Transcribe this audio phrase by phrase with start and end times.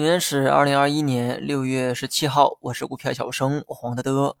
[0.00, 4.34] 今天是二零二一年六月十七号，我是股票小生黄德德。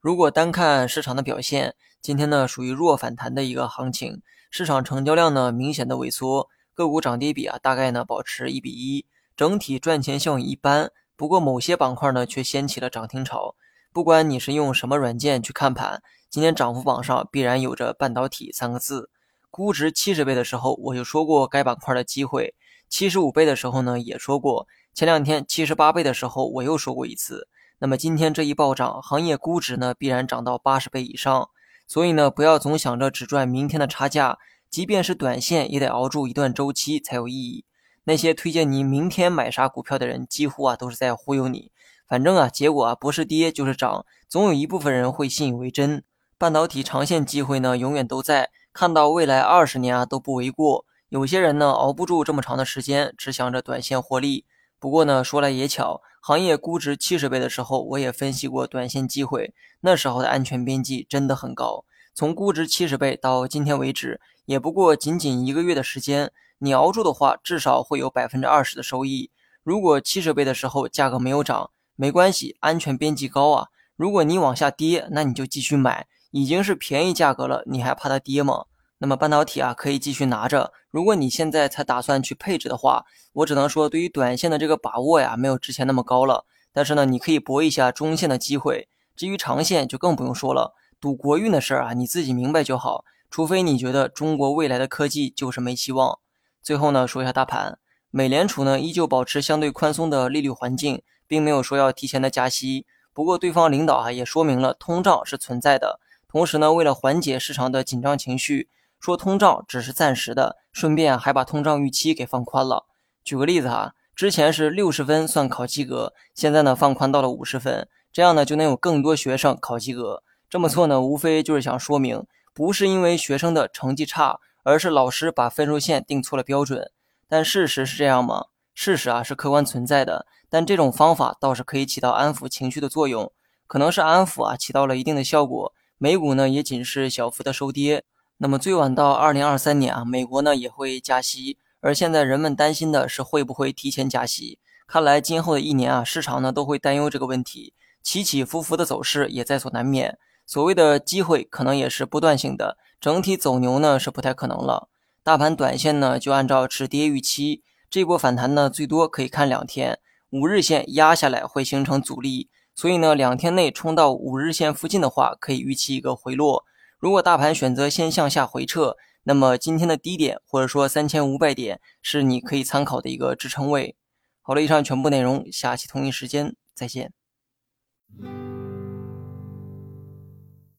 [0.00, 10.92] 如果单看市场的表现，今天呢属于弱反弹的一个行情，市场成交量呢明显的萎缩，个股涨跌比啊大概呢保持一比一，整体赚钱效应一般。
[11.16, 13.54] 不过某些板块呢却掀起了涨停潮。
[13.94, 19.08] 不管你是用什么软件去看盘，今天涨幅榜上必然有着半导体三个字。
[19.50, 22.54] 估值七十倍的时候我就说过该板块的机会，
[22.90, 24.66] 七十五倍的时候呢也说过。
[24.98, 27.46] 前两天七十八倍的时候，我又说过一次。
[27.78, 31.50] 那么今天这一暴涨，行业估值呢必然涨到八十倍以上。
[31.86, 34.38] 所以呢，不要总想着只赚明天的差价，
[34.68, 37.64] 即便是短线，也得熬住一段周期才有意义。
[38.02, 41.70] 那些推荐你明天买啥股票的人，几乎啊都是在忽悠你。
[42.08, 46.02] 反正啊，结果啊不是跌就是涨，总有一部分人会信以为真。
[46.36, 50.84] 半导体长线机会呢，永远都在，看到未来二十年啊都不为过。
[51.08, 54.44] 有些人呢熬不住这么长的时间，只想着短线获利。
[54.80, 61.84] 不过呢，说来也巧，行业估值七十倍的时候，我也分析过短线机会，那时候的安全边际真的很高。
[62.14, 69.30] 从估值七十倍到今天为止，也不过仅仅一个月的时间，你熬住的话，至少会有百分之二十的收益。
[69.64, 73.68] 如果七十倍的时候价格没有涨，没关系，安全边际高啊。
[73.96, 78.66] 如果你往下跌，那你就继续买，已经是便宜价格了，你还怕它跌吗？
[79.00, 80.72] 那么半导体啊，可以继续拿着。
[80.90, 86.46] 如果你现在才打算去配置的话，我只能说，对于短线的这个把握呀，没有之前那么高了。
[86.72, 88.88] 但是呢，你可以搏一下中线的机会。
[89.14, 90.74] 至于长线，就更不用说了。
[91.00, 93.04] 赌国运的事儿啊，你自己明白就好。
[93.30, 96.18] 除非你觉得中国未来的科技就是没希望。
[96.60, 97.78] 最后呢，说一下大盘，
[98.10, 102.84] 美联储呢依旧保持相对宽松的利率环境，并没有说要提前的加息。
[103.12, 106.00] 不过对方领导啊也说明了通胀是存在的。
[106.26, 108.68] 同时呢，为了缓解市场的紧张情绪。
[108.98, 112.86] 说通胀只是暂时的，顺便还把通胀预期给放宽了。
[113.24, 120.22] 举个例子哈，之前是六十分算考及格，现在呢放宽到了五十分，这样呢就能有更多学生考及格。
[120.50, 126.90] 这么做呢，无非就是想说明，不是因为学生的成绩差，而是老师把分数线定错了标准。
[127.28, 128.46] 但事实是这样吗？
[128.74, 133.30] 事实啊是客观存在的，但这种方法倒是可以起到安抚情绪的作用，
[133.66, 138.04] 可能是安抚啊起到了一定的效果，美股呢也仅是小幅的收跌。
[138.40, 144.60] 那么最晚到二零二三年啊，美国呢也会加息，而现在人们担心的是会不会提前加息。
[144.86, 150.16] 看来今后的一年啊，市场呢都会担忧这个问题，起起伏伏的走势也在所难免。
[150.46, 154.88] 所谓的机会可能也是不断性的，整体走牛呢是不太可能了。
[155.24, 159.98] 大盘短线呢就按照止跌预期，这波反弹呢最多可以看两天，
[160.30, 166.64] 五日线压下来会形成阻力，所以呢两天内冲到五日线附近的话，可以预期一个回落。
[166.98, 173.96] 如果大盘选择先向下回撤，那么今天的低点或者说三千五百点是你可以参考的一个支撑位。
[174.42, 177.12] 好了，以上全部内容，下期同一时间再见。